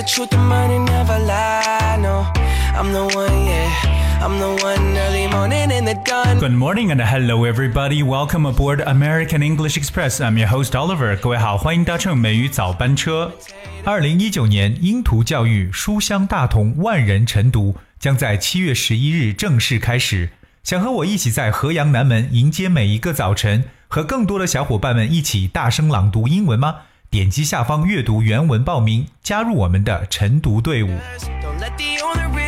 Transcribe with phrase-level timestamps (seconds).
[0.00, 1.98] the truth, the money never lie.
[2.00, 2.24] No,
[2.74, 3.68] I'm the one, yeah.
[4.22, 6.38] I'm the one early morning in the dawn.
[6.38, 8.02] Good morning and hello everybody.
[8.02, 10.20] Welcome aboard American English Express.
[10.20, 11.18] I'm your host Oliver.
[11.18, 13.32] 各位好，欢迎搭乘美语早班车。
[13.84, 20.30] 二零一九年英图教育书香大同万人晨读将在七月十一日正式开始。
[20.62, 26.76] 想和我一起在河阳南门迎接每一个早晨，和更多的小伙伴们一起大声朗读英文吗？
[27.09, 30.89] 点击下方阅读原文报名，加入我们的晨读队伍。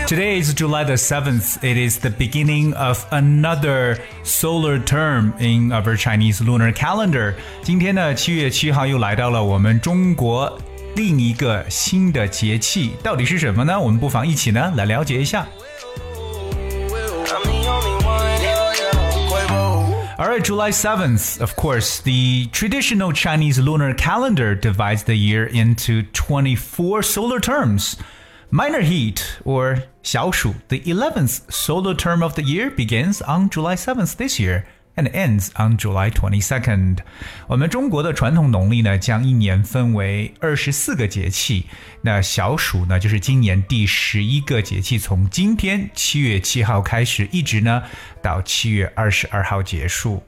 [0.08, 1.58] Today is July the 7th.
[1.62, 7.34] It is the beginning of another solar term in our Chinese lunar calendar.
[7.62, 10.58] 今天呢，七月七号又来到了我们中国
[10.96, 13.80] 另一个新的节气，到底是什么呢？
[13.80, 15.46] 我们不妨一起呢来了解一下。
[20.23, 26.05] All right, July 7th, of course, the traditional Chinese lunar calendar divides the year into
[26.13, 27.97] 24 solar terms.
[28.49, 34.17] Minor heat, or 小暑, the 11th solar term of the year begins on July 7th
[34.17, 34.65] this year
[34.97, 36.99] and ends on July twenty second.。
[37.47, 41.67] 我们中国的传统农历呢，将一年分为二十四个节气。
[42.03, 47.83] 那小暑呢，就是今年第十一个节气，从今天七月七号开始，一直呢
[48.21, 50.23] 到七月二十二号结束。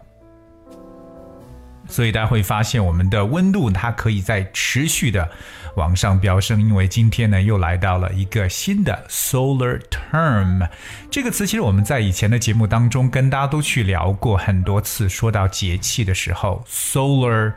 [1.88, 5.28] 所以大家会发现，我们的温度它可以在持续的
[5.76, 10.68] 往上飙升，因为今天呢又来到了一个新的 solar term
[11.10, 11.46] 这个词。
[11.46, 17.52] 其实我们在以前的节目当中跟大家都去聊过很多次，说到节气的时候，solar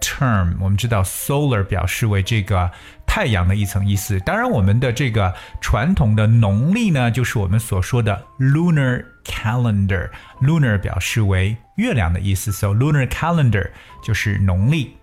[0.00, 2.70] term，我们知道 solar 表示为这个
[3.06, 4.18] 太阳的一层意思。
[4.20, 13.70] 当然，我们的这个传统的农历呢，就是我们所说的 lunar calendar，lunar 表示为月亮的意思，so lunar calendar
[14.02, 14.96] 就是农历。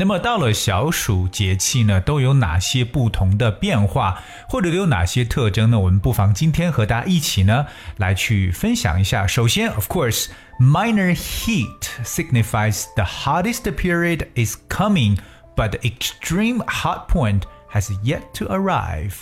[0.00, 5.80] 那么到了小暑节气呢，都有哪些不同的变化，或者有哪些特征呢？
[5.80, 9.26] 我们不妨今天和大家一起呢来去分享一下。
[9.26, 15.18] 首先，of course course，minor heat signifies the hottest period is coming,
[15.56, 19.14] but the extreme hot point has yet to arrive.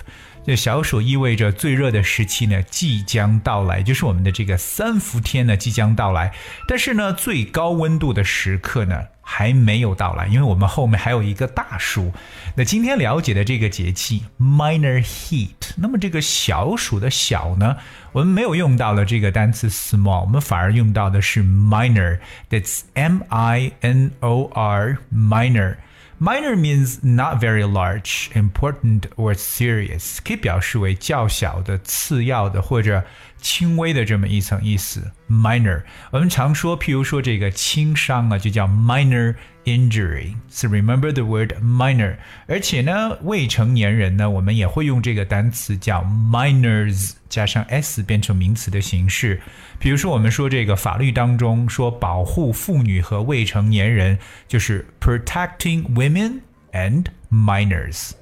[0.45, 6.33] 这小暑意味着最热的时期呢即将到来，就是我们的这个三伏天呢即将到来。
[6.69, 12.13] 但是呢，最高温度的时刻呢还没有到来，因为我们后面还有一个大暑。
[12.55, 17.79] 那今天了解的这个节气 minor heat，那么这个小暑的小呢，
[18.13, 25.75] 我们没有用到了这个单词 small，我们反而用到的是 minor，that's M I N O R minor。
[26.20, 33.04] Minor means not very large, important or serious，可以表示为较小的、次要的或者
[33.41, 35.11] 轻微的这么一层意思。
[35.29, 40.35] Minor，我们常说，譬如说这个轻伤啊，就叫 minor injury。
[40.49, 42.17] So remember the word minor。
[42.47, 49.41] 而且呢，未成年人呢，我们也会用这个单词叫 minors，加上 s 变成名词的形式。
[49.79, 56.41] 比如说，我们说这个法律当中说保护妇女和未成年人，就是 protecting women
[56.73, 58.13] and minors。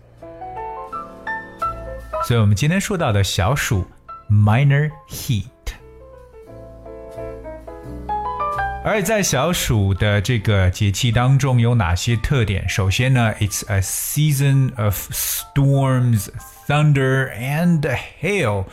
[2.26, 3.86] 所以我们今天说到的小鼠
[4.29, 5.45] minor heat。
[8.81, 12.67] 而在小暑的这个节气当中有哪些特点？
[12.67, 16.29] 首先呢，It's a season of storms,
[16.65, 17.81] thunder and
[18.21, 18.65] hail。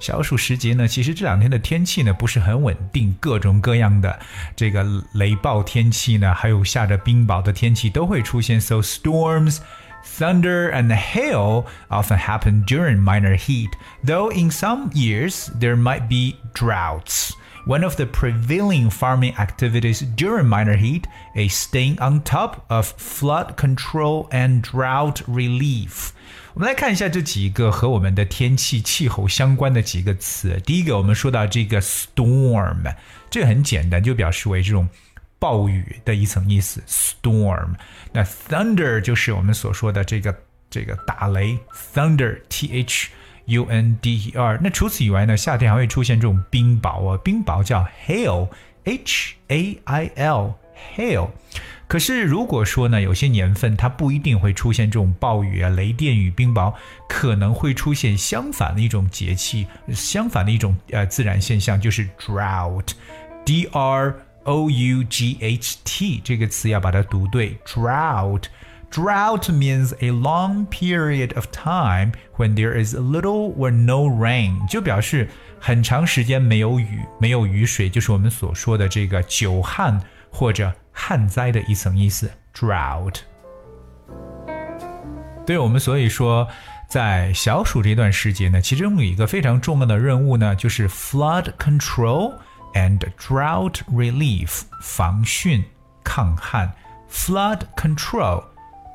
[0.00, 4.18] 小暑时节呢，其实这两天的天气呢不是很稳定，各种各样的
[4.56, 4.84] 这个
[5.14, 8.60] 雷暴天气呢，还有下着冰雹的天气都会出现。
[8.60, 9.58] So storms.
[10.06, 13.70] Thunder and hail often happen during minor heat,
[14.04, 17.32] though in some years there might be droughts.
[17.64, 21.06] One of the prevailing farming activities during minor heat
[21.36, 26.10] is staying on top of flood control and drought relief.
[26.54, 30.60] 我们来看一下这几个和我们的天气气候相关的几个词。
[30.66, 32.94] 第一个，我们说到这个 storm，
[33.30, 34.88] 这个很简单，就表示为这种
[35.39, 36.81] 暴雨的一层意思。
[36.87, 37.73] storm，
[38.11, 40.35] 那 thunder 就是我们所说的这个
[40.69, 41.57] 这个打雷
[41.93, 43.09] ，thunder，t h。
[43.49, 44.59] U N D E R。
[44.61, 51.29] 那除此以外呢，夏天还会出现这种冰雹啊，冰雹叫 hail，H A I L，hail。
[51.87, 56.73] 可是如果说呢，有些年份它不一定会出现这种暴雨啊、雷电与冰雹，
[57.07, 64.13] 可能会出现相反的一种节气，相反的一种呃自然现象，就是 drought，D R
[64.46, 72.94] O U G H T 这个词要把它读对，drought。Drought means a long period of time when there is
[72.94, 79.98] little or no rain，就表示很长时间没有雨、没有雨水，就是我们所说的这个久旱
[80.30, 82.30] 或者旱灾的一层意思。
[82.54, 83.20] Drought。
[85.46, 86.46] 对我们所以说，
[86.86, 92.34] 在小暑这段时节呢，其中有一个非常重要的任务呢，就是 flood control
[92.74, 95.62] and drought relief 防汛
[96.02, 96.72] 抗旱，
[97.10, 98.44] flood control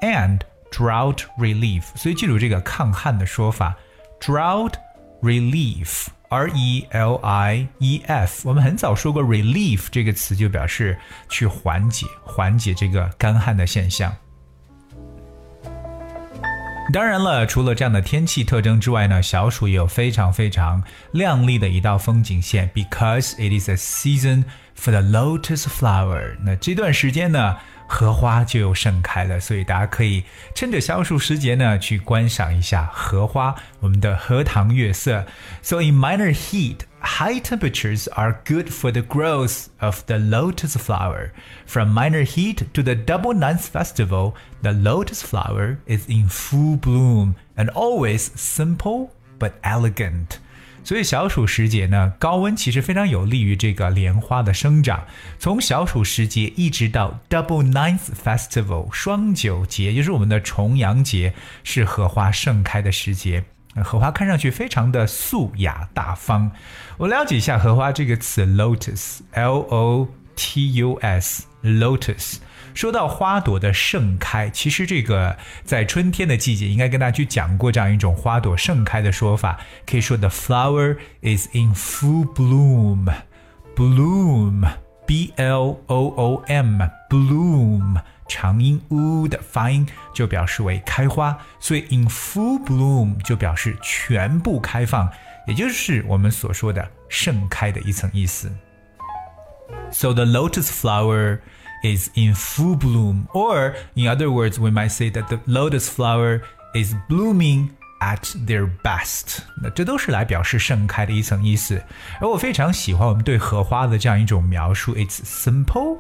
[0.02, 0.42] and
[0.72, 1.84] drought relief。
[1.96, 3.76] 所以记住这个抗旱的说法，
[4.20, 4.74] drought
[5.22, 11.00] relief。R E L I E F，我们很早说过，relief 这个词就表示
[11.30, 14.14] 去缓解、缓解这个干旱的现象。
[16.93, 24.45] 当然了，除了这样的天气特征之外呢，小暑也有非常非常亮丽的一道风景线，because it is a season
[24.79, 26.37] for the lotus flower。
[26.45, 27.57] 那这段时间呢？
[27.92, 30.24] 荷花就又盛开了，所以大家可以
[30.54, 35.26] 趁着小暑时节呢，去观赏一下荷花，我们的荷塘月色。
[35.62, 41.32] So in minor heat, high temperatures are good for the growth of the lotus flower.
[41.66, 47.36] From minor heat to the Double Ninth Festival, the lotus flower is in full bloom
[47.56, 50.40] and always simple but elegant.
[50.85, 55.05] 所以小暑时节呢，高温其实非常有利于这个莲花的生长。
[55.39, 63.45] 从小暑时节一直到 Double Ninth Festival 双九节，就是我们的重阳节，是荷花盛开的时节。
[63.83, 66.51] 荷花看上去非常的素雅大方。
[66.99, 72.37] 我了解一下荷花这个词，lotus，L O T U S，lotus。
[72.74, 93.22] 说到花朵的盛开，其实这个在春天的季节，应该跟大家去讲过这样一种花朵盛开的说法，可以说 the flower is in full bloom，bloom，b l o o m，bloom，长音 u 的发音就表示为开花，所以 in full bloom
[93.24, 95.10] 就表示全部开放，
[95.48, 98.52] 也就是我们所说的盛开的一层意思。
[99.92, 101.40] So the lotus flower
[101.84, 103.28] is in full bloom.
[103.34, 106.42] Or, in other words, we might say that the lotus flower
[106.74, 107.70] is blooming
[108.02, 109.40] at their best。
[109.62, 111.82] 那这都是来表示盛开的一层意思。
[112.20, 115.98] 而我非常喜欢我们对荷花的这样一种描述：It's simple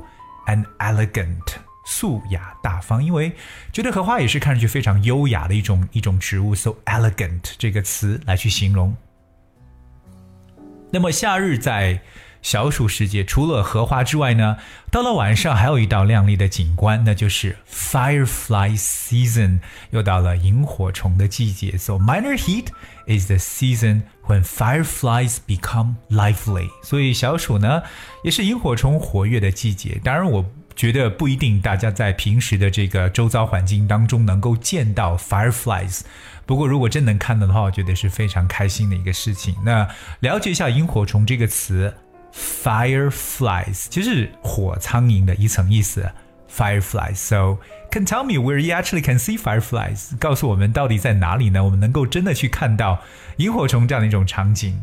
[0.48, 1.57] and elegant。
[1.89, 3.31] 素雅大方，因为
[3.72, 8.94] 觉得荷花也是看上去非常优雅的一种一种植物，so elegant 这个词来去形容。
[10.92, 11.98] 那么夏日在
[12.43, 14.56] 小暑时节，除了荷花之外呢，
[14.91, 19.61] 到了晚上还有一道亮丽的景观，那就是 firefly season，
[19.91, 21.79] 又到了萤火虫的季节。
[21.79, 22.67] So minor heat
[23.06, 26.69] is the season when fireflies become lively。
[26.83, 27.85] 所以小暑呢，
[28.25, 30.00] 也是萤火虫活跃的季节。
[30.03, 36.00] 当然，我觉得不一定大家在平时的这个周遭环境当中能够见到 fireflies。
[36.45, 39.55] 不过，如果真能看到的话，我觉得是非常开心的一个事情。
[39.65, 39.88] 那
[40.19, 41.95] 了解一下萤火虫这个词。
[42.32, 46.11] Fireflies 就是火苍蝇的一层意思。
[46.55, 47.14] Fireflies.
[47.14, 50.14] So can tell me where you actually can see fireflies.
[50.19, 51.64] 告诉我们到底在哪里呢？
[51.64, 53.00] 我们能够真的去看到
[53.38, 54.79] 萤火虫这样的一种场景。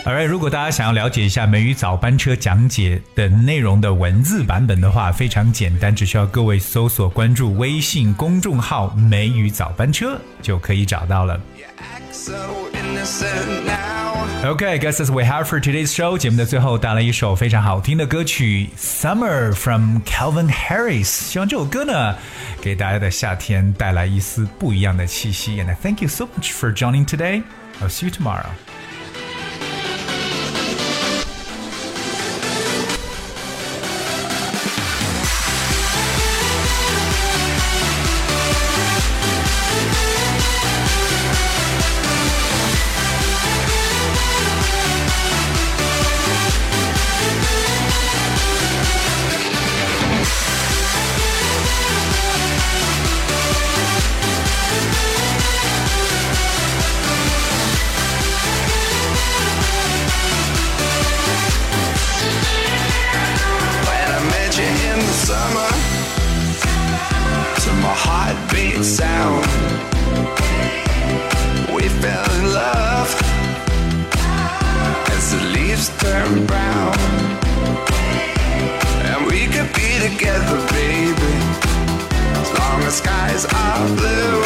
[0.06, 11.38] Alright，如果大家想要了解一下美语早班车讲解的内容的文字版本的话，非常简单，只需要各位搜索关注微信公众号“美语早班车”就可以找到了。
[14.46, 16.18] Okay, guess that's we have for today's show。
[16.18, 21.04] 节目的最后带来一首非常好听的歌曲《Summer》from Calvin Harris。
[21.04, 22.16] 希望这首歌呢，
[22.62, 25.62] 给大家的夏天带来一丝不一样的气息。
[25.62, 27.44] And I thank you so much for joining today.
[27.82, 28.71] I'll see you tomorrow.
[83.33, 84.41] eyes are blue.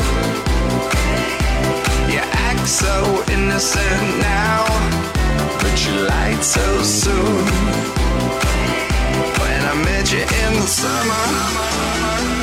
[2.13, 4.65] You act so innocent now,
[5.61, 7.45] but you lied so soon.
[9.41, 12.36] When I met you in the summer.